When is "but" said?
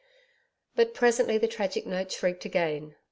0.75-0.95